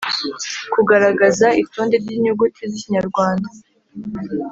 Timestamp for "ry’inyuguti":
2.03-2.61